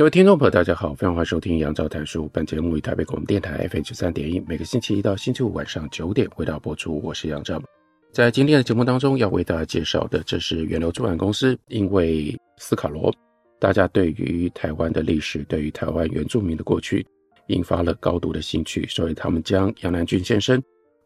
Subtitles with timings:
[0.00, 2.26] 各位听众朋友，大家好，非常欢迎收听杨照谈书。
[2.32, 6.98] 本节目以台北广播电台 FM 九三点一，每个星期一到星期五晚上九点回到播出。
[7.04, 7.62] 我是杨照。
[8.10, 11.54] 在今天的节目当中，要为大家介绍的，这是远流出版公司。
[11.68, 13.14] 因为斯卡罗，
[13.58, 17.06] 大家对于台湾的历史，对于台湾原住民的过去，
[17.48, 20.58] 引发了高度的兴趣，所以他们将杨南郡先生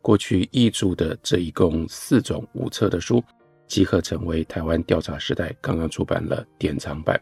[0.03, 3.21] 过去译著的这一共四种五册的书，
[3.67, 7.21] 集合成为台湾调查时代刚刚出版了典藏版。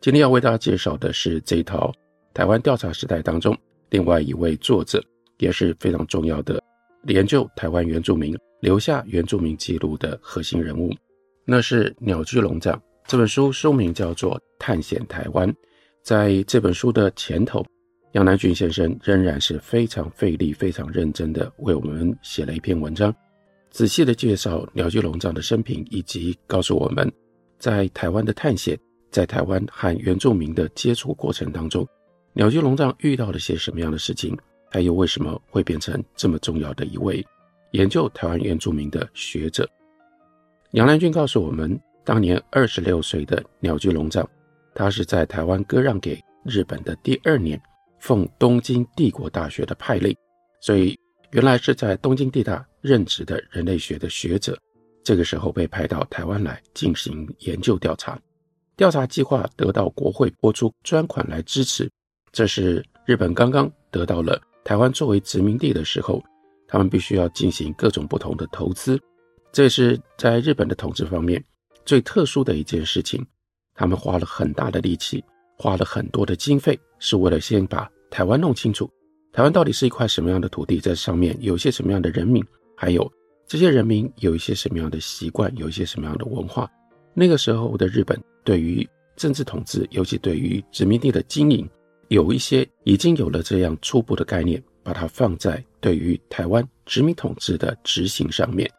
[0.00, 1.92] 今天要为大家介绍的是这一套
[2.32, 3.56] 台湾调查时代当中
[3.90, 5.02] 另外一位作者，
[5.38, 6.62] 也是非常重要的
[7.08, 10.94] 研究台湾原住民、留下原住民记录的核心人物，
[11.44, 12.80] 那是鸟居龙藏。
[13.08, 15.50] 这本书书名叫做《探险台湾》。
[16.04, 17.64] 在这本书的前头，
[18.12, 23.12] 杨南郡先生仍然是非常费力、非常认真的为我们写了一篇文章，
[23.70, 27.10] 仔细的介绍鸟居龙藏的生平，以及告诉我们
[27.58, 28.78] 在台湾的探险。
[29.10, 31.86] 在台湾和原住民的接触过程当中，
[32.32, 34.36] 鸟居龙藏遇到了些什么样的事情？
[34.70, 37.26] 他又为什么会变成这么重要的一位
[37.70, 39.68] 研究台湾原住民的学者？
[40.72, 44.28] 杨南郡告诉我们，当年二十六岁的鸟居龙藏，
[44.74, 47.58] 他是在台湾割让给日本的第二年，
[47.98, 50.14] 奉东京帝国大学的派令，
[50.60, 50.98] 所以
[51.30, 54.58] 原来是在东京帝大任职的人类学的学者，
[55.02, 58.20] 这个时候被派到台湾来进行研究调查。
[58.78, 61.90] 调查计划得到国会拨出专款来支持，
[62.30, 66.22] 这是日本刚刚得到了台湾作为殖民地的时候，
[66.68, 68.96] 他们必须要进行各种不同的投资。
[69.50, 71.44] 这是在日本的统治方面
[71.84, 73.26] 最特殊的一件事情。
[73.74, 75.24] 他们花了很大的力气，
[75.56, 78.88] 花了很多的经费，是为了先把台湾弄清楚，
[79.32, 82.44] 台湾到底是一块什么样的土地，在上面有些什么样的人民，
[82.76, 83.12] 还有
[83.44, 86.70] 这些人民有一些什么样的习惯，有一些什么样的文化。
[87.18, 88.16] 那个时候的日本。
[88.44, 91.68] 对于政治统治，尤其对于殖民地的经营，
[92.06, 98.70] 有一些已经有了这样初步的概念，把它放在对于台湾殖民统治的执行上面。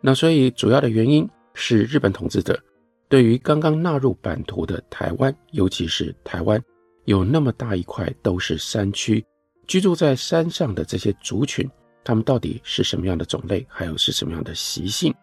[0.00, 2.60] 那所以主要的原因是日本统治者
[3.08, 6.60] 对于刚刚纳入版图的台湾，尤其是台湾
[7.04, 9.24] 有那么大一块都是山区，
[9.68, 11.70] 居住在山上的这些族群，
[12.02, 15.14] 他们到底是什么样的种类，还有是什么样的习性？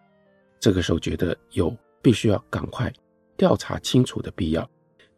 [0.58, 2.92] 这个时候觉得有必须要赶快。
[3.36, 4.68] 调查清楚的必要。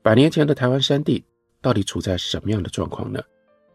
[0.00, 1.24] 百年前的台湾山地
[1.60, 3.20] 到底处在什么样的状况呢？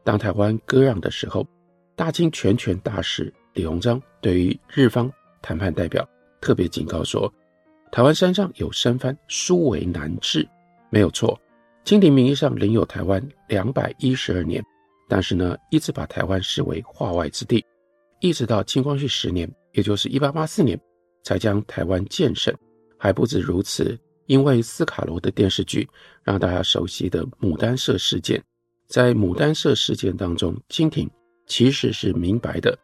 [0.04, 1.46] 当台湾割让的时候，
[1.96, 6.08] 大清全权大使李鸿章对于日方谈判代表
[6.40, 7.30] 特别警告说
[7.92, 10.48] ：“台湾山上有山藩，殊为难治。”
[10.90, 11.38] 没有错，
[11.84, 14.64] 清廷名义上领有台湾两百一十二年，
[15.10, 17.66] 但是呢，一直把台湾视为化外之地，
[18.22, 20.80] 一直到清光绪十年，也就是一八八四年，
[21.24, 22.54] 才将台湾建省。
[22.98, 23.98] 还不止如此。
[24.26, 25.88] 因为斯卡罗的电视剧
[26.22, 28.44] 让大家熟悉的牡丹社事件，
[28.90, 31.10] 在牡丹社事件当中，清廷
[31.46, 32.78] 其实是明白的，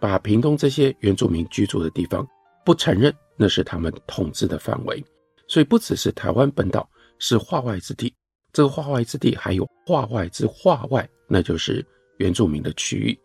[0.00, 2.26] 把屏东这些原住民居住的地方
[2.64, 5.04] 不承认那是他们统治的范围，
[5.46, 8.14] 所以不只是台湾本岛是化外之地，
[8.50, 11.84] 这个化外之地还有化外之化外，那就是
[12.16, 13.18] 原住民的区域。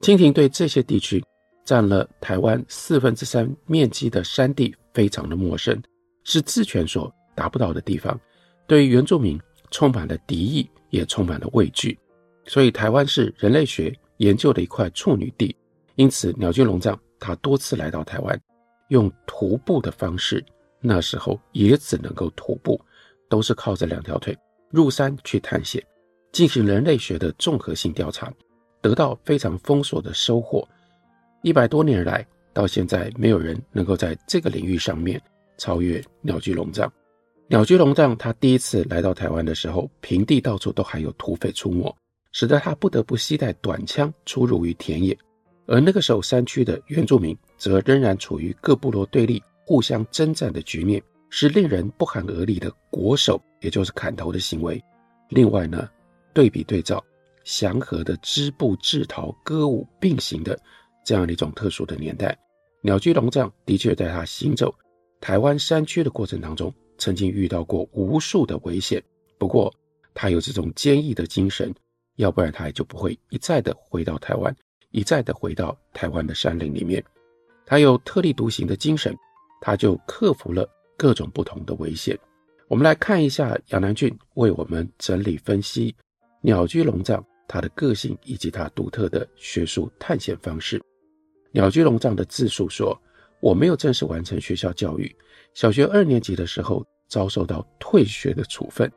[0.00, 1.24] 清廷对这些地区
[1.64, 5.78] 占了台湾四分之三面积的山地非常的陌生。
[6.26, 8.18] 是治权所达不到的地方，
[8.66, 9.38] 对于原住民
[9.70, 11.98] 充满了敌意，也充满了畏惧。
[12.46, 15.54] 所以台湾是人类学研究的一块处女地，
[15.96, 18.40] 因此鸟居龙藏他多次来到台湾，
[18.88, 20.42] 用徒步的方式，
[20.80, 22.80] 那时候也只能够徒步，
[23.28, 24.34] 都是靠着两条腿
[24.70, 25.84] 入山去探险，
[26.32, 28.32] 进行人类学的综合性调查，
[28.80, 30.66] 得到非常丰硕的收获。
[31.42, 35.20] 一百多年来，到现在没有人能够在这个领域上面。
[35.56, 36.92] 超越鸟居龙藏。
[37.46, 41.94] 鸟居龙藏他第一次来到台湾的时候，平地到处都还有土匪出没，
[42.32, 45.16] 使得他不得不携带短枪出入于田野。
[45.66, 54.82] 而那个时候，山区的原住民则仍然处于各部落对立、互相征战的局面，是令人不寒而栗的国手，也就是砍头的行为。
[55.28, 55.88] 另外呢，
[56.32, 57.00] 对比对照
[57.44, 60.58] 祥和的织布制陶歌舞并行的
[61.04, 62.36] 这样的一种特殊的年代，
[62.80, 64.74] 鸟居龙藏的确在他行走。
[65.20, 69.02] 台湾山区的过程当中，曾经遇到过无数的危险。
[69.38, 69.72] 不过，
[70.12, 71.74] 他有这种坚毅的精神，
[72.16, 74.54] 要不然他也就不会一再的回到台湾，
[74.90, 77.02] 一再的回到台湾的山林里面。
[77.66, 79.16] 他有特立独行的精神，
[79.60, 82.18] 他就克服了各种不同的危险。
[82.68, 85.94] 我们来看一下杨南俊为我们整理分析
[86.42, 90.82] 鸟居龙藏他的个性以及他独特的学术探险方式。
[91.54, 93.00] 鸟居龙藏的自述说
[93.38, 95.14] ：“我没有正式完成学校教育，
[95.54, 98.90] 小学二年级的时候遭受到退学的处分，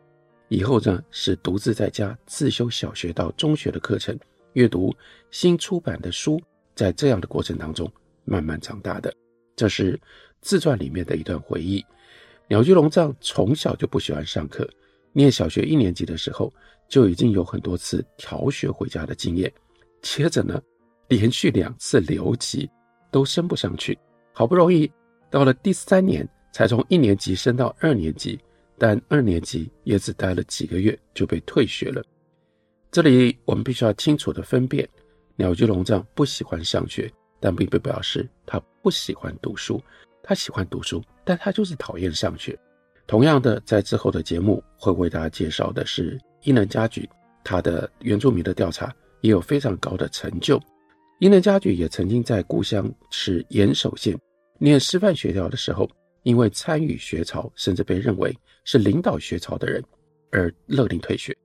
[0.47, 4.17] 以后呢是独自在家自修小学到中学的课程，
[4.53, 4.91] 阅读
[5.29, 6.41] 新出版的书，
[6.73, 7.87] 在这样的过程当中。”
[8.25, 9.13] 慢慢长大的，
[9.55, 9.97] 这是
[10.41, 11.85] 自传里面的一段回忆。
[12.49, 14.67] 鸟居龙藏从小就不喜欢上课，
[15.13, 16.51] 念小学一年级的时候
[16.89, 19.53] 就已经有很多次逃学回家的经验。
[20.01, 20.59] 接着呢，
[21.07, 22.69] 连续两次留级
[23.11, 23.97] 都升不上去，
[24.33, 24.91] 好不容易
[25.29, 28.39] 到了第三年才从一年级升到二年级，
[28.77, 32.03] 但二年级也只待了几个月就被退学了。
[32.91, 34.87] 这里我们必须要清楚地分辨，
[35.35, 37.11] 鸟居龙藏不喜欢上学。
[37.39, 39.79] 但并不表示他不喜欢读书，
[40.23, 42.57] 他喜欢读书，但他就是讨厌上学。
[43.05, 47.07] 同样的，在之后的节目会为大家介绍的是伊能嘉矩，
[47.43, 50.59] 他的原住民的调查也有非常高的成就。
[51.19, 54.17] 伊能嘉矩也曾经在故乡是岩手县
[54.59, 55.89] 念师范学校的时候，
[56.23, 59.83] 因为参与学潮，甚至被认为是领导学潮的人，
[60.31, 61.35] 而勒令退学。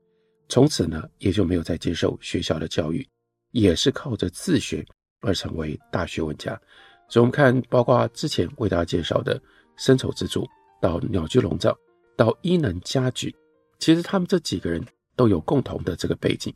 [0.49, 3.07] 从此呢，也就没有再接受学校的教育，
[3.51, 4.85] 也是靠着自学。
[5.25, 6.61] 而成为大学问家，
[7.09, 9.41] 所以我们看，包括之前为大家介绍的
[9.77, 10.45] 森丑之助，
[10.81, 11.73] 到鸟居龙藏，
[12.17, 13.33] 到伊能嘉矩，
[13.79, 14.85] 其实他们这几个人
[15.15, 16.53] 都有共同的这个背景，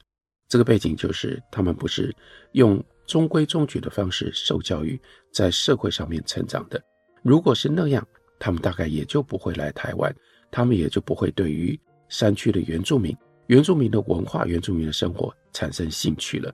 [0.49, 2.13] 这个背景就是他们不是
[2.55, 5.01] 用中规中矩的方式受教育，
[5.33, 6.83] 在社会上面成长的。
[7.23, 8.07] 如果是那样，
[8.39, 10.15] 他们大概也就不会来台湾，
[10.51, 13.17] 他们也就不会对于山区的原住民、
[13.47, 16.53] 原住民的文化、原住民的生活产生兴趣了。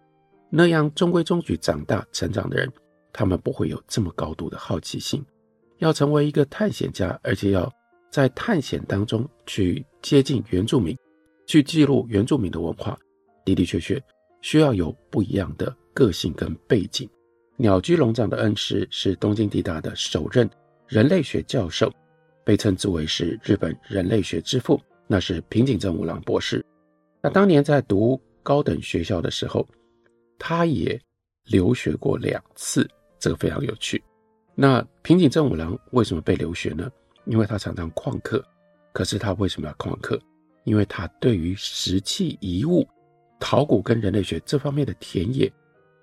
[0.49, 2.71] 那样中规中矩长大成长的人，
[3.13, 5.25] 他们不会有这么高度的好奇心。
[5.79, 7.71] 要成为一个探险家，而且要
[8.11, 10.97] 在探险当中去接近原住民，
[11.47, 12.97] 去记录原住民的文化，
[13.45, 14.01] 的的确确
[14.43, 17.09] 需要有不一样的个性跟背景。
[17.57, 20.49] 鸟居龙藏的恩师是东京帝大的首任
[20.87, 21.93] 人类学教授，
[22.45, 26.65] 被称之为是日本人类学之父，那是平井正五郎博士。
[27.23, 29.67] 那当年在读高等学校的时候。
[30.45, 31.01] 他也
[31.45, 32.85] 留学过两次，
[33.21, 34.03] 这个非常有趣。
[34.57, 36.91] 那平井正五郎为什么被留学呢？
[37.27, 38.45] 因为他常常旷课。
[38.93, 40.21] 可是他为什么要旷课？
[40.65, 42.85] 因为他对于石器遗物、
[43.39, 45.49] 考古跟人类学这方面的田野，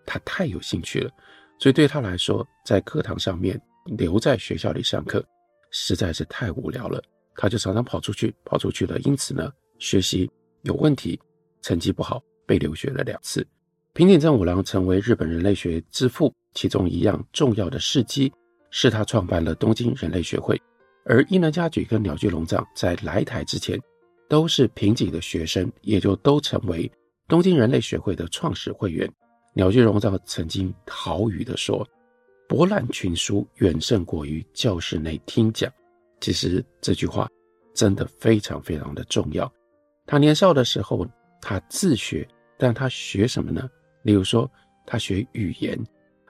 [0.05, 1.11] 他太有兴趣了。
[1.59, 5.25] 所以对他来说，在课堂上面留在学校里上课
[5.71, 7.03] 实在是太无聊了。
[7.35, 8.97] 他就常常跑出去，跑出去了。
[8.99, 10.29] 因此呢，学习
[10.63, 11.19] 有问题，
[11.61, 13.45] 成绩不好，被留学了两次。
[13.93, 18.31] 平井正五郎成为日本人类学之父，其中一样重要的事迹
[18.71, 20.61] 是他创办了东京人类学会。
[21.05, 23.79] 而伊能嘉矩跟鸟居龙藏在来台之前，
[24.27, 26.89] 都是平井的学生，也就都成为
[27.27, 29.11] 东京人类学会的创始会员。
[29.59, 31.85] 鸟居龙藏曾经豪语地说
[32.47, 35.69] ：“博览群书远胜过于教室内听讲。”
[36.21, 37.27] 其实这句话
[37.75, 39.51] 真的非常非常的重要。
[40.05, 41.05] 他年少的时候，
[41.41, 42.25] 他自学，
[42.57, 43.69] 但他学什么呢？
[44.03, 44.49] 例如说，
[44.87, 45.77] 他学语言，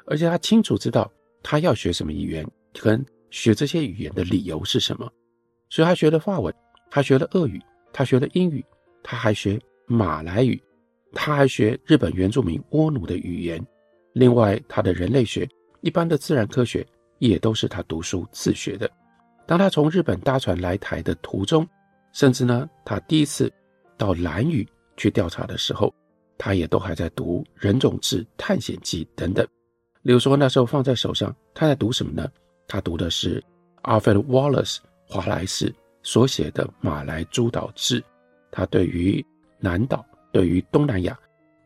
[0.07, 1.07] 而且他清楚知道
[1.43, 2.43] 他要学什么语言，
[2.81, 5.07] 跟学这些语言的理由是什么。
[5.69, 6.51] 所以他学了法文，
[6.89, 7.61] 他学了俄语，
[7.93, 8.65] 他学了英语，
[9.03, 10.59] 他还学马来语，
[11.13, 13.65] 他还学日本原住民倭奴的语言。
[14.13, 15.47] 另外，他的人类学、
[15.81, 16.85] 一般的自然科学
[17.19, 18.89] 也都是他读书自学的。
[19.45, 21.67] 当他从日本搭船来台的途中，
[22.13, 23.51] 甚至呢，他第一次
[23.97, 25.93] 到兰屿去调查的时候。
[26.41, 29.45] 他也都还在读《人种志探险记》等等，
[30.03, 32.31] 例如说那时候放在手上，他在读什么呢？
[32.65, 33.43] 他读的是
[33.83, 37.99] Alfred Wallace 华莱士所写的《马来诸岛志》，
[38.51, 39.23] 他对于
[39.59, 41.17] 南岛、对于东南亚，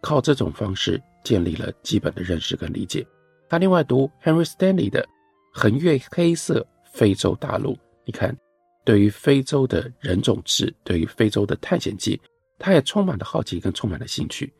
[0.01, 3.05] 靠这种方式建立了基本的认识跟理解。
[3.49, 5.03] 他另外读 Henry Stanley 的
[5.53, 7.73] 《横越黑色非洲大陆》，
[8.05, 8.35] 你看，
[8.83, 12.19] 对于非洲的人种志，对于非洲的探险记，
[12.57, 14.51] 他也充满了好奇跟充满了兴趣。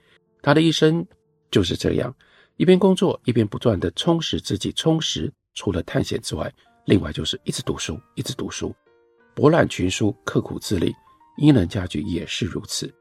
[0.42, 1.06] 他的一生
[1.50, 2.14] 就是这样，
[2.58, 4.72] 一边工作，一边不断地充实自己。
[4.74, 6.54] 充实除了探险之外，
[6.86, 8.76] 另外就是一直读书，一直读书，
[9.34, 10.94] 博览群书，刻苦自立。
[11.38, 12.94] 伊能家居也是如此。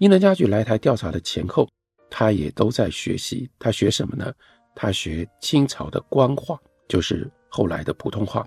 [0.00, 1.68] 伊能嘉矩来台调查的前后，
[2.08, 3.46] 他也都在学习。
[3.58, 4.32] 他学什么呢？
[4.74, 8.46] 他学清朝的官话，就是后来的普通话。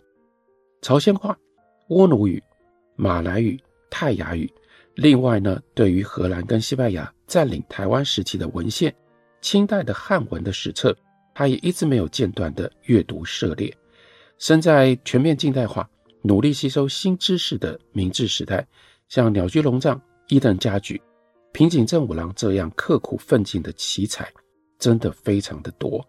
[0.82, 1.38] 朝鲜话、
[1.90, 2.42] 倭奴语、
[2.96, 4.52] 马来语、泰雅语。
[4.96, 8.92] 另外呢，对于荷兰跟西班牙占领台湾时期的文献、
[9.40, 10.98] 清代的汉文的史册，
[11.36, 13.72] 他也一直没有间断的阅读涉猎。
[14.40, 15.88] 身在全面近代化、
[16.24, 18.66] 努力吸收新知识的明治时代，
[19.08, 21.00] 像鸟居龙藏、伊藤家矩、
[21.54, 24.28] 平井正五郎这样刻苦奋进的奇才，
[24.80, 26.04] 真的非常的多。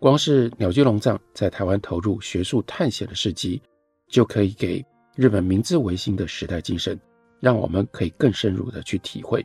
[0.00, 3.62] 光是鸟居龙藏在台湾投入学术探险的事迹，
[4.08, 6.98] 就可以给日本明治维新的时代精神，
[7.38, 9.44] 让我们可以更深入的去体会。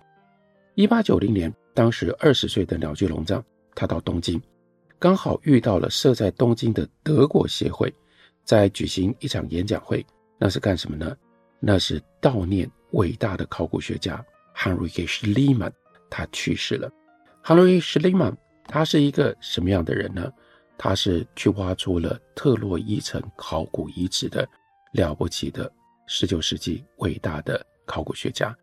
[0.74, 3.44] 一八九零年，当时二十岁的鸟居龙藏，
[3.76, 4.42] 他到东京，
[4.98, 7.94] 刚好遇到了设在东京的德国协会，
[8.44, 10.04] 在举行一场演讲会。
[10.40, 11.16] 那是干什么呢？
[11.60, 14.24] 那是悼念伟大的考古学家
[14.56, 15.72] Heinrich Schliemann，
[16.10, 16.92] 他去世了。
[17.44, 20.32] Heinrich Schliemann，他是一个什么样的人呢？
[20.78, 24.48] 他是去挖出了特洛伊城考古遗址的
[24.94, 25.72] 了不起的
[26.08, 28.54] 十九世纪伟大的考古学家，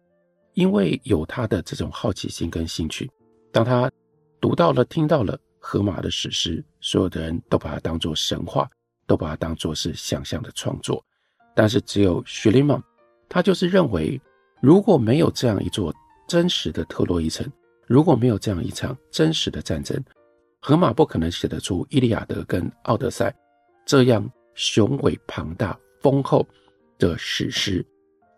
[0.55, 3.11] 因为有他的这种好奇心跟兴趣，
[3.53, 3.91] 当他
[4.41, 8.69] 读到了、听到了荷马的史诗，所有的人都把它当作神话，
[9.07, 11.03] 都把它当作是想象的创作，
[11.55, 12.83] 但是只有许利曼，
[13.29, 14.21] 他就是认为，
[14.61, 15.95] 如果没有这样一座
[16.29, 17.51] 真实的特洛伊城，
[17.87, 20.03] 如果没有这样一场真实的战争。
[20.61, 23.31] 荷马不可能写得出《伊利亚德》跟《奥德赛》
[23.87, 26.47] 这样雄伟庞大、丰厚
[26.99, 27.85] 的史诗，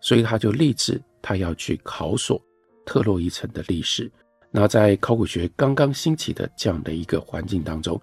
[0.00, 2.40] 所以他就立志，他要去考索
[2.86, 4.10] 特洛伊城的历史。
[4.52, 8.00] 那在考古学刚刚兴起的这样的一个环境当中，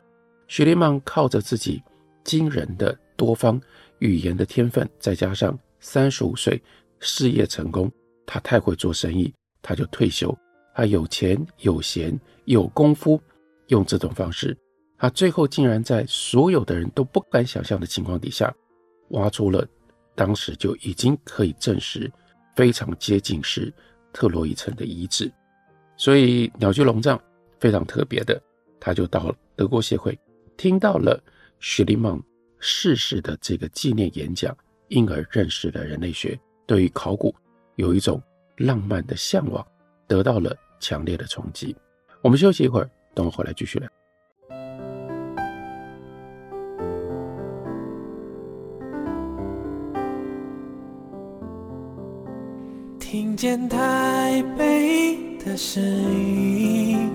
[0.49, 1.81] 雪莉曼靠着自己
[2.25, 3.59] 惊人的多方
[3.99, 6.61] 语言的天分，再加上三十五岁
[6.99, 7.89] 事业成功，
[8.29, 10.37] 他太会做生意，他就退休。
[10.75, 13.19] 他有钱、有闲、有功夫。
[13.69, 14.57] 用这种方式，
[14.97, 18.51] 他最后竟然在所有的人都不敢想象的情况底下，
[19.09, 19.63] 挖出了
[20.15, 22.11] 当时就已经可以证实
[22.55, 23.71] 非常接近是
[24.11, 25.31] 特洛伊城的遗址。
[25.97, 27.21] 所以鸟居龙藏
[27.59, 28.41] 非常特别的，
[28.79, 30.17] 他就到德国协会
[30.57, 31.21] 听到了
[31.59, 32.19] 雪利曼
[32.57, 34.57] 逝世的这个纪念演讲，
[34.87, 37.35] 因而认识了人类学，对于考古
[37.79, 38.21] 有一种
[38.57, 39.65] 浪漫的向往，
[40.05, 41.73] 得到了强烈的冲击。
[42.21, 42.89] 我们休息一会儿。
[43.15, 43.89] 等我回来继续聊。
[52.99, 57.09] 听见台北的声音，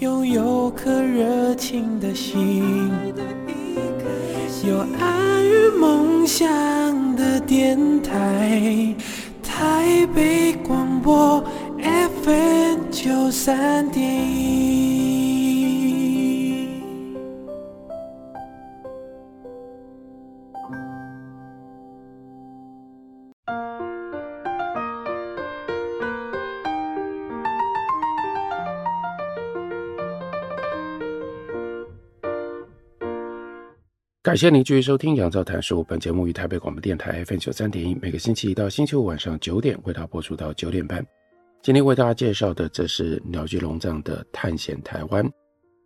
[0.00, 2.90] 拥有颗热情的心，
[4.66, 8.94] 有爱与梦想的电台，
[9.58, 11.42] 台北广播
[11.82, 14.97] FM 九三点一。
[34.28, 35.82] 感谢您继续收听杨照谈书。
[35.84, 41.02] 本节目于台北广播电台 FM 九三点一，每个星期一到星期五晚上九点为大家播出到九点半。
[41.62, 45.24] 今天为大家介绍的，这是鸟居龙藏的《探险台湾》。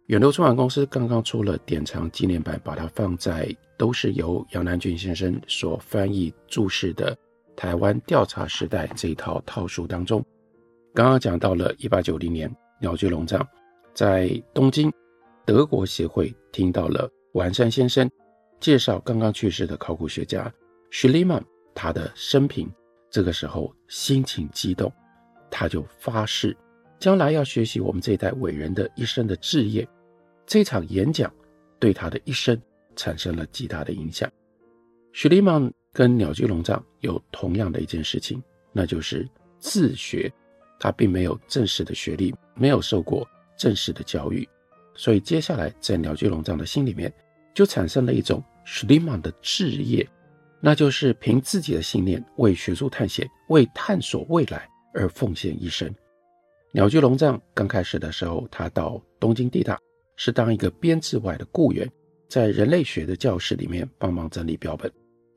[0.06, 7.14] 远流出版公司刚刚出了典藏纪念版，把它放在都是由杨南郡先生所翻译注释的
[7.54, 10.20] 《台湾调查时代》这一套套书当中。
[10.92, 13.46] 刚刚讲到了一八九零年，鸟居龙藏
[13.94, 14.92] 在东京
[15.46, 18.10] 德国协会听到了丸山先生。
[18.62, 20.50] 介绍刚刚去世的考古学家
[20.92, 22.70] 许利曼，他的生平。
[23.10, 24.90] 这个时候心情激动，
[25.50, 26.56] 他就发誓，
[27.00, 29.86] 将来要学习我们这一代伟人的一生的志业。
[30.46, 31.30] 这场演讲
[31.80, 32.56] 对他的一生
[32.94, 34.30] 产生了极大的影响。
[35.12, 38.40] 许利曼跟鸟居龙藏有同样的一件事情，
[38.72, 39.28] 那就是
[39.58, 40.32] 自学。
[40.78, 43.26] 他并没有正式的学历，没有受过
[43.58, 44.48] 正式的教育，
[44.94, 47.12] 所以接下来在鸟居龙藏的心里面
[47.52, 48.40] 就产生了一种。
[48.64, 50.08] 史蒂曼的志业，
[50.60, 55.92] 那就是凭自己的信念，为学术探险、为探索未来而奉献一生。
[56.72, 59.78] 鸟居龙藏刚开始的时候，他到东京地大
[60.16, 61.90] 是当一个编制外的雇员，
[62.28, 64.90] 在人类学的教室里面帮忙整理标本。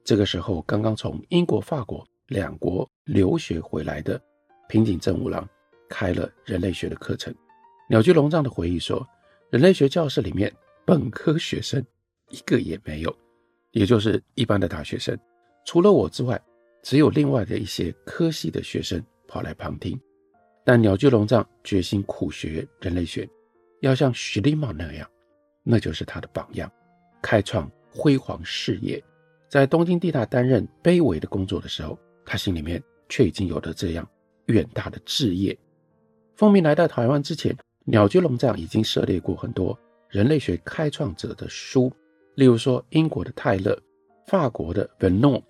[0.04, 4.22] 这个时候，刚刚从英国、法国两国留学回来的
[4.70, 5.48] 平井正五郎
[5.90, 7.34] 开了人类学的课程。
[7.90, 9.06] 鸟居龙藏的回忆说，
[9.50, 10.54] 人类学教室里面
[10.86, 11.84] 本科学生。
[12.36, 13.16] 一个也没有，
[13.72, 15.18] 也就是一般的大学生，
[15.66, 16.40] 除了我之外，
[16.84, 19.98] 只有另外的一些科系的学生跑来旁听。
[20.66, 23.30] 但鸟居龙藏决心苦学人类学，
[23.80, 25.10] 要像徐利曼那样，
[25.64, 26.70] 那就是他的榜样，
[27.22, 29.02] 开创辉煌事业，
[29.48, 34.06] 在东京地大担任卑微的工作的时候，他心里面却已经有了这样
[34.48, 35.58] 远大的志业。
[36.36, 39.78] 奉命来到台湾之前，鸟居龙藏已经涉猎过很多
[40.10, 41.94] 人类学开创者的书，
[42.36, 43.78] 例如说英国的泰勒、
[44.28, 45.42] 法国的 Venon、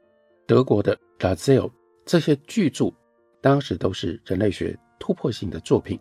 [0.45, 1.71] 德国的 Lazel
[2.05, 2.93] 这些巨著，
[3.41, 5.99] 当时都是人类学突破性的作品，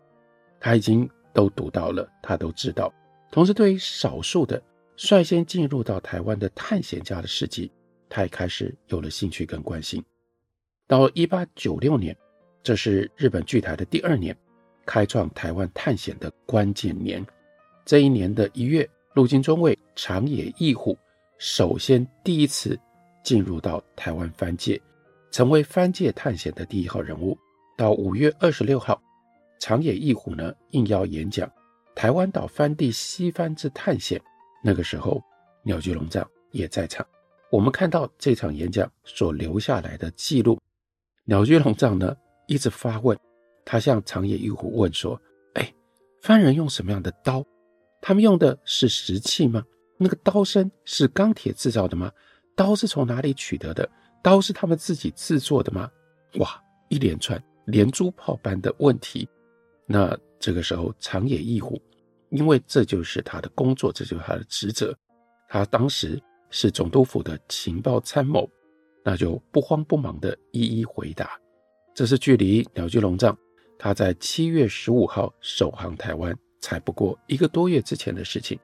[0.61, 2.93] 他已经都读到了，他都知道。
[3.31, 4.63] 同时，对于少数的
[4.97, 7.73] 率先进入到台湾的探险家的事迹，
[8.09, 10.05] 他也开始有了兴趣跟关心。
[10.87, 12.17] 到一八九六年，
[12.63, 14.37] 这是日本据台的第二年。
[14.87, 17.27] 开创台湾探险的关键年，
[17.87, 20.99] 这一年的一月，陆军中尉长野义虎
[21.39, 22.77] 首先第一次
[23.23, 24.81] 进入到台湾藩界，
[25.31, 27.39] 成为藩界探险的第一号人物。
[27.77, 29.01] 到五月二十六号，
[29.61, 31.49] 长野义虎呢应邀演讲
[31.95, 34.21] 台湾岛藩地西番之探险。
[34.65, 35.23] 那个时候，
[35.63, 37.07] 鸟居龙藏也在场。
[37.53, 40.61] 我们看到这场演讲所留下来的记录，
[41.25, 42.17] 鸟居龙藏呢
[42.49, 43.17] 一直发问。
[43.65, 45.21] 他向长野义虎问说
[45.55, 45.73] ：“哎，
[46.21, 47.45] 番人用什么样的刀？
[48.07, 49.65] 他们用的是石器吗？
[49.97, 52.13] 那个刀身是钢铁制造的吗？
[52.55, 53.89] 刀是从哪里取得的？
[54.23, 55.91] 刀是他们自己制作的吗？”
[56.37, 59.27] 哇，一连串连珠炮般的问题。
[59.87, 61.81] 那这个时候，长野义虎，
[62.29, 64.95] 因为这就是他的工作，这就是他的职责。
[65.49, 68.47] 他当时是总督府的情报参谋，
[69.03, 71.41] 那就不慌不忙地一一回答。
[71.95, 73.35] 这是距离鸟居龙藏。
[73.79, 78.59] 他在七月十五号首航台湾，才不过一个多月之前的事情。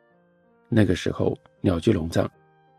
[0.70, 2.26] 那个时候，鸟居龙藏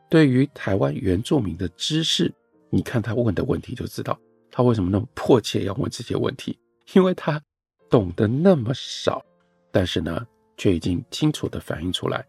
[0.10, 2.34] 对于台湾原住民的知识，
[2.72, 6.58] 你看他问的问题就知道他为什么那么迫切要问这些问题，
[6.94, 7.40] 因为他
[7.88, 9.24] 懂得那么少，
[9.72, 10.25] 但是呢，
[10.58, 12.25] 却已经清楚地反映出来。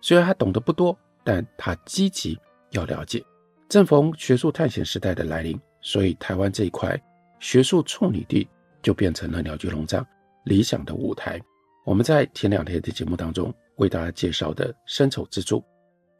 [0.00, 2.38] 虽然他懂得不多，但他积极
[2.70, 3.20] 要了解。
[3.68, 6.96] 正逢学术探险时代的来临，所以台湾这一块
[7.40, 8.48] 学术处女地。
[8.82, 10.06] 就变成了鸟居龙藏
[10.44, 11.40] 理想的舞台。
[11.86, 15.62] 我们在前两天的节目当中为大家介绍的深丑之助，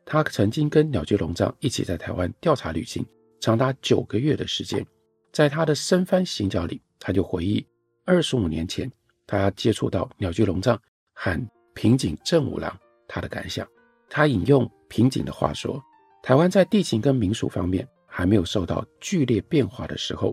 [0.05, 3.05] 他曾经跟鸟居龙藏一起在台湾调查旅行，
[3.41, 4.87] 长达九个月的时间。
[5.33, 7.67] 在他的《生番行脚》里，他就回忆
[8.05, 8.89] 二十五年前
[9.27, 10.81] 他接触到鸟居龙藏
[11.13, 13.67] 和平井正五郎他的感想。
[14.09, 15.83] 他引用平井的话说
[16.23, 20.33] ：“台湾在地形跟民俗方面还没有受到剧烈变化的时候。”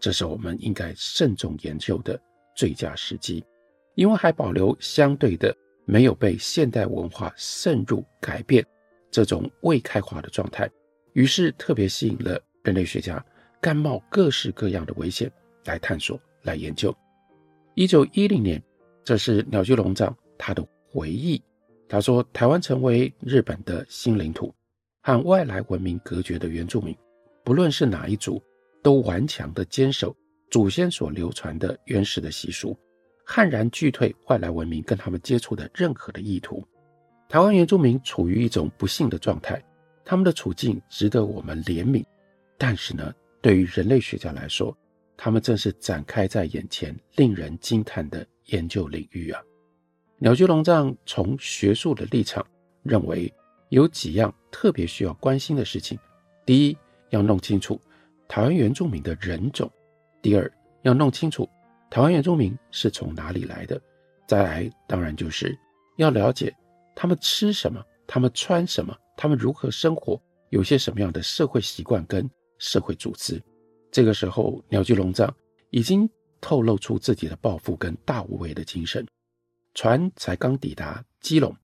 [0.00, 2.20] 这是我们应该慎重研究的
[2.56, 3.44] 最佳时机，
[3.94, 8.64] 因为还保留相对的没有被现代文化渗入改变
[9.10, 10.70] 这种未开化的状态，
[11.12, 13.24] 于是特别吸引了人类学家
[13.60, 15.30] 甘冒各式各样的危险
[15.64, 16.94] 来探索、来研究。
[17.74, 18.62] 一九一零年，
[19.04, 21.42] 这是鸟居龙藏他的回忆，
[21.88, 24.54] 他说：“台湾成为日本的新领土，
[25.02, 26.96] 和外来文明隔绝的原住民，
[27.44, 28.42] 不论是哪一族。”
[28.84, 30.12] 都顽强地坚守
[30.50, 32.76] 祖先所流传的原始的习俗，
[33.24, 36.62] 悍然拒退外来文明跟他们接触的任何的意图。
[37.28, 39.62] 台湾原住民处于一种不幸的状态，
[40.04, 42.04] 他们的处境值得我们怜悯。
[42.58, 44.76] 但是呢，对于人类学家来说，
[45.16, 49.40] 他们正是展开在眼前令人惊叹的研究领域啊。
[50.18, 52.46] 鸟居龙藏从学术的立场
[52.82, 53.32] 认为，
[53.70, 55.98] 有几样特别需要关心的事情：
[56.44, 56.76] 第一，
[57.10, 57.80] 要弄清楚。
[58.28, 59.70] 台湾原住民的人种，
[60.20, 61.48] 第二要弄清楚
[61.92, 63.78] 台湾原住民是从哪里来的，
[64.26, 65.54] 再来当然就是
[65.96, 66.50] 要了解
[66.96, 72.26] 他们吃什么，他们穿什么，他们如何生活，有些什么样的社会习惯跟
[72.56, 73.38] 社会组织。
[73.90, 75.30] 这个时候，鸟居龙藏
[75.68, 76.08] 已经
[76.40, 79.06] 透露出自己的抱负跟大无畏的精神。
[79.74, 81.54] 船才刚抵达基隆，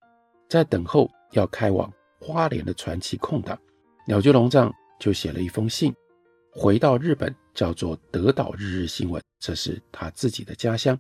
[0.47, 3.59] 在等候要开往花莲的船期空档，
[4.07, 5.91] 鸟居龙藏就写了一封信。
[6.53, 10.97] 回到日本，叫做德岛日日新闻，这是他自己的家乡。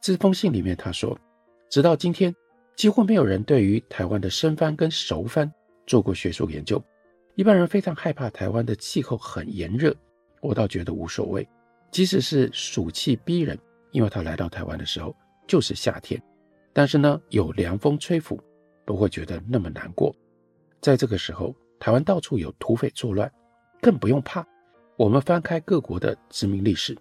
[0.00, 1.14] 这封信里面他说，
[1.68, 2.34] 直到今天，
[2.74, 5.52] 几乎没有人对于台湾的生番跟熟番
[5.86, 6.82] 做过学术研究。
[7.34, 9.94] 一般人非常害怕台湾的气候很炎热，
[10.40, 11.46] 我倒觉得无所谓。
[11.90, 13.58] 即使是暑气逼人，
[13.90, 15.14] 因为他来到台湾的时候
[15.46, 16.18] 就是夏天，
[16.72, 18.40] 但是呢，有凉风吹拂，
[18.86, 20.16] 不会觉得那么难过。
[20.80, 23.30] 在这个时候，台湾到处有土匪作乱，
[23.82, 24.42] 更不用怕。
[24.98, 26.98] 我们翻开各国的殖民历史，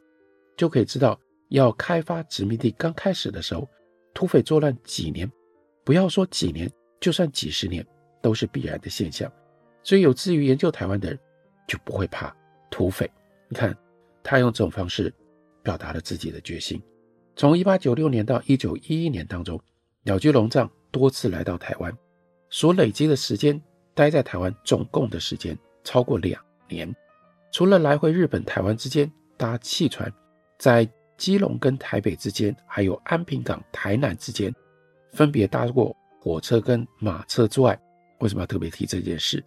[0.56, 3.68] 就可以知道，要开发殖民地刚开始的时候，
[4.14, 5.28] 土匪作乱几年，
[5.84, 7.84] 不要说几年，就算几十年，
[8.22, 9.32] 都是必然的现象。
[9.82, 11.20] 所以有志于研究台湾的人，
[11.68, 12.32] 就不会怕
[12.70, 13.10] 土匪。
[13.50, 13.76] 你看，
[14.22, 15.12] 他用这种方式
[15.64, 16.80] 表达了自己的决心。
[17.36, 19.60] 从一八九六年到一九一一年当中，
[20.04, 21.92] 鸟居龙藏多次来到台湾，
[22.52, 23.60] 所累积的时间
[23.96, 26.96] 待在台湾总共的时间超过两年，
[27.52, 30.12] 除了来回日本、台湾之间搭汽船，
[30.60, 34.54] 在基隆跟台北之间，还有安平港、台南之间，
[35.12, 37.80] 分别搭过火车跟马车之外，
[38.20, 39.44] 为什么要特别提这件事？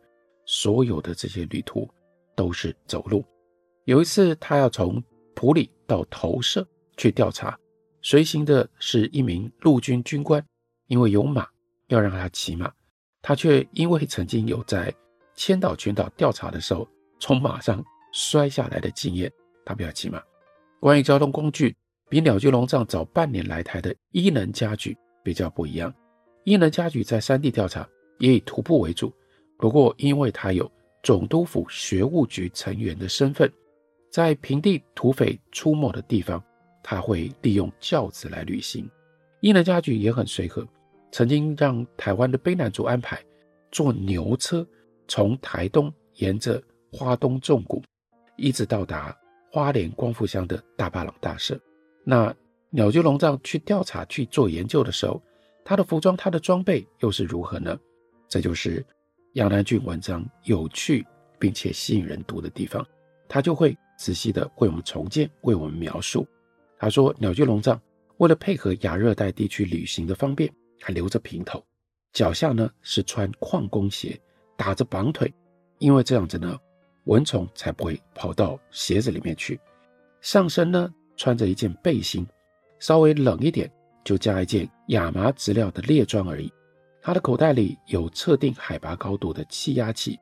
[0.47, 1.89] 所有的这些旅途
[2.35, 3.25] 都是走路。
[3.85, 5.03] 有一次，他要从
[5.35, 7.57] 普里到投射去调查，
[8.03, 10.45] 随行的是一名陆军军官，
[10.89, 11.47] 因为有马
[11.87, 12.73] 要让他骑马，
[13.23, 14.93] 他却因为曾经有在
[15.37, 16.89] 千岛群岛调查的时候
[17.21, 19.31] 从马上摔下来的经验，
[19.65, 20.21] 他不要骑马。
[20.81, 21.77] 关于交通工具，
[22.09, 25.95] 比鸟居龙藏早半年来台的伊能嘉矩比较不一样。
[26.45, 27.87] 伊能嘉矩在山地调查
[28.19, 29.13] 也以徒步为主，
[29.59, 30.69] 不过因为他有
[31.03, 33.53] 总督府学务局成员的身份，
[34.11, 36.43] 在平地土匪出没的地方，
[36.83, 38.89] 他会利用轿子来旅行。
[39.41, 40.67] 伊能嘉矩也很随和，
[41.13, 43.23] 曾经让台湾的卑南族安排
[43.71, 44.67] 坐牛车
[45.07, 47.83] 从台东沿着花东纵谷
[48.37, 49.17] 一直到达。
[49.53, 51.59] 花莲光复乡的大巴朗大社，
[52.05, 52.33] 那
[52.71, 55.21] 鸟居龙藏去调查去做研究的时候，
[55.65, 57.77] 他的服装、他的装备又是如何呢？
[58.29, 58.87] 这就是
[59.33, 61.05] 杨南郡文章有趣
[61.37, 62.87] 并且吸引人读的地方，
[63.29, 66.25] 他就会仔细的为我们重建、为我们描述。
[66.79, 67.83] 他说，鸟居龙藏
[68.19, 70.49] 为了配合亚热带地区旅行的方便，
[70.81, 71.61] 还留着平头，
[72.13, 74.17] 脚下呢是穿矿工鞋，
[74.57, 75.35] 打着绑腿，
[75.81, 76.57] 因为这样子呢。
[77.11, 79.61] 蚊虫才不会跑到鞋子里面去。
[80.21, 82.27] 上身呢，穿着一件背心，
[82.79, 83.71] 稍微冷一点
[84.05, 86.51] 就加一件亚麻质料的猎装而已。
[87.03, 90.19] 他的口袋里有测定海拔高度的气压器、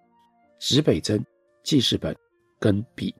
[0.59, 1.25] 指北针、
[1.63, 2.17] 记事本
[2.59, 3.15] 跟笔。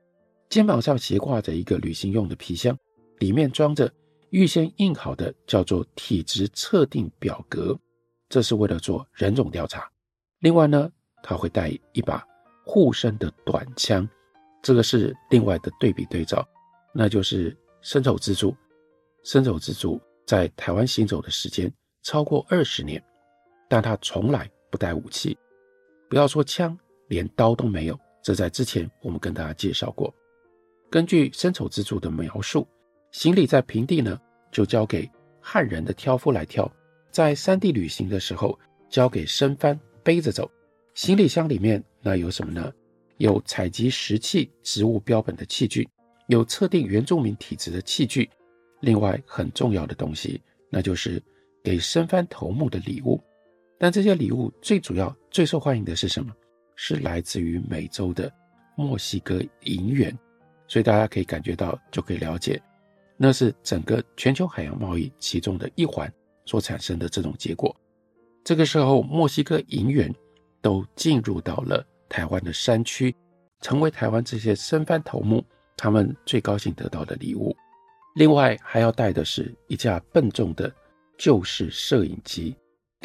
[0.49, 2.75] 肩膀上斜挂着一个旅行用的皮箱，
[3.19, 3.91] 里面装着
[4.31, 7.77] 预先印好的叫做体质测定表格，
[8.29, 9.87] 这是为了做人种调查。
[10.39, 10.89] 另外呢，
[11.21, 12.25] 他会带一把。
[12.71, 14.07] 护身的短枪，
[14.61, 16.47] 这个是另外的对比对照，
[16.93, 18.55] 那就是森丑之助。
[19.23, 23.03] 森丑之助在台湾行走的时间超过二十年，
[23.67, 25.35] 但他从来不带武器，
[26.11, 26.77] 不要说枪，
[27.07, 27.99] 连刀都没有。
[28.21, 30.13] 这在之前我们跟大家介绍过。
[30.91, 32.67] 根据森丑之助的描述，
[33.11, 35.09] 行李在平地呢就交给
[35.41, 36.71] 汉人的挑夫来挑，
[37.09, 38.55] 在山地旅行的时候
[38.91, 40.47] 交给生番背着走。
[40.99, 42.73] 行李箱里面那有什么呢？
[43.19, 45.87] 有采集石器、植物标本的器具，
[46.27, 48.29] 有测定原住民体质的器具，
[48.81, 51.23] 另外很重要的东西，那就是
[51.63, 53.17] 给生番头目的礼物。
[53.77, 56.33] 但这些礼物最主要、最受欢迎的是什么？
[56.75, 58.29] 是来自于美洲的
[58.75, 60.13] 墨西哥银元。
[60.67, 62.61] 所以大家可以感觉到，就可以了解，
[63.15, 67.73] 那是整个全球海洋贸易其中的一环所产生的这种结果。
[68.43, 70.13] 这个时候，墨西哥银元。
[70.61, 73.15] 都进入到了台湾的山区，
[73.61, 75.43] 成为台湾这些生番头目
[75.77, 77.55] 他们最高兴得到的礼物。
[78.15, 80.71] 另外还要带的是一架笨重的
[81.17, 82.55] 旧式摄影机，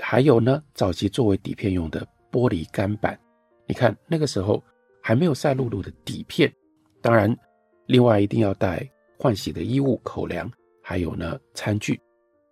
[0.02, 3.18] 还有呢，早期作为底片用的玻璃钢板。
[3.66, 4.62] 你看那个时候
[5.02, 6.52] 还没有赛璐璐的底片，
[7.00, 7.34] 当然，
[7.86, 8.88] 另外一定要带
[9.18, 10.50] 换洗的衣物、口粮，
[10.82, 12.00] 还有呢餐具。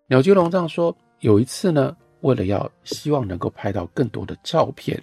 [0.08, 1.96] 鸟居龙藏说，有一次呢。
[2.22, 5.00] 为了要希望能够拍到更多的照片，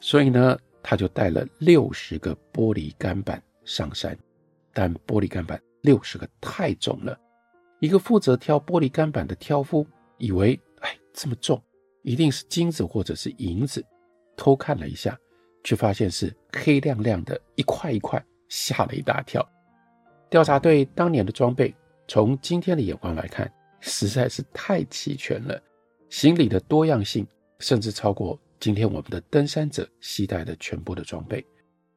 [0.00, 4.16] 所以呢，他就带了六十个玻璃钢板上山。
[4.72, 7.18] 但玻璃钢板六十个太重了，
[7.80, 9.84] 一个负责挑玻璃钢板的挑夫
[10.18, 11.60] 以为，哎，这么重，
[12.02, 13.84] 一定是金子或者是银子。
[14.36, 15.18] 偷看了一下，
[15.64, 19.46] 却发现是黑亮亮的一块一块，吓了一大跳。
[20.28, 21.74] 调查队当年的装备，
[22.06, 25.60] 从今天的眼光来看，实在是太齐全了。
[26.10, 27.26] 行李的多样性
[27.60, 31.44] 甚至超过今天我们的登山者携带的全部的装备。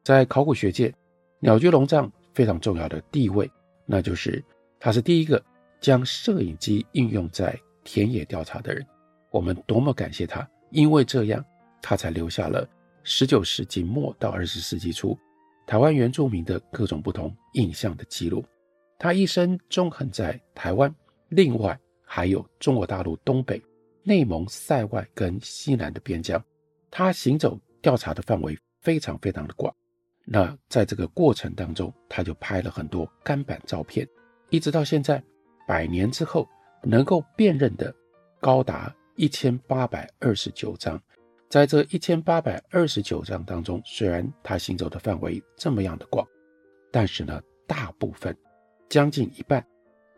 [0.02, 0.94] 在考古学界，
[1.40, 3.50] 鸟居龙藏非常重要的地位，
[3.84, 4.42] 那就是
[4.78, 5.42] 他是第一个
[5.80, 8.86] 将摄影机应用在田野调查的人。
[9.30, 11.44] 我们多么感谢他，因为这样
[11.82, 12.66] 他才留下了
[13.02, 15.18] 十九世纪末到二十世纪初
[15.66, 18.44] 台湾原住民的各种不同印象的记录。
[18.96, 20.94] 他一生纵横在台湾，
[21.30, 23.60] 另外还有中国大陆东北。
[24.04, 26.42] 内蒙、塞外跟西南的边疆，
[26.90, 29.74] 他行走调查的范围非常非常的广。
[30.26, 34.06] 那在这个过程当中，他就拍了很多干板照片，
[34.50, 35.22] 一直到现在，
[35.66, 36.46] 百年之后
[36.82, 37.94] 能够辨认的
[38.40, 41.02] 高达一千八百二十九张。
[41.50, 46.26] 在这一千八百二十九张当中，虽然他行走的范围这么样的广，
[46.90, 48.36] 但是呢，大部分
[48.88, 49.64] 将近一半，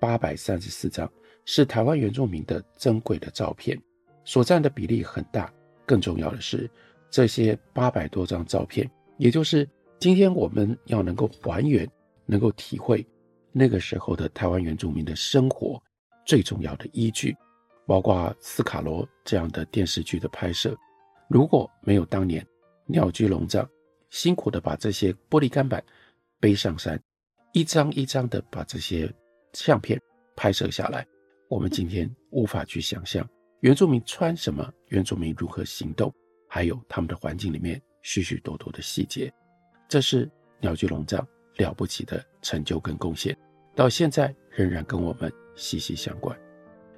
[0.00, 1.08] 八百三十四张。
[1.46, 3.80] 是台湾原住民的珍贵的照片，
[4.24, 5.50] 所占的比例很大。
[5.86, 6.68] 更重要的是，
[7.08, 9.66] 这些八百多张照片，也就是
[9.98, 11.88] 今天我们要能够还原，
[12.26, 13.06] 能够体会
[13.52, 15.80] 那个时候的台湾原住民的生活，
[16.24, 17.36] 最重要的依据，
[17.86, 20.76] 包括斯卡罗这样的电视剧的拍摄。
[21.28, 22.44] 如果没有当年
[22.86, 23.68] 鸟居龙藏
[24.10, 25.82] 辛苦地把这些玻璃钢板
[26.40, 27.00] 背上山，
[27.52, 29.12] 一张一张地把这些
[29.52, 30.00] 相片
[30.34, 31.06] 拍摄下来，
[31.48, 33.28] 我们今天无法去想象
[33.60, 36.12] 原住民穿什么，原住民如何行动，
[36.48, 39.32] 还有他们的环境里面许许多多的细节。
[39.88, 40.28] 这是
[40.60, 43.36] 鸟居龙藏了不起的成就跟贡献，
[43.74, 46.36] 到现在仍然跟我们息息相关。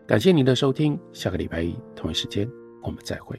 [0.06, 2.48] 感谢您的收听，下个礼拜一同一时间
[2.82, 3.38] 我们再会。